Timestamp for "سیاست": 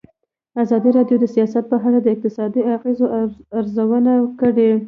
1.35-1.63